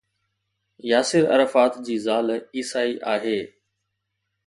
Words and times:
Yasir 0.79 1.33
Arafat 1.33 1.79
جي 1.81 1.99
زال 1.99 2.47
عيسائي 2.55 3.03
آهي. 3.03 3.53